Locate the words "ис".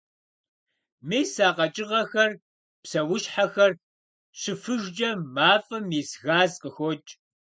5.99-6.11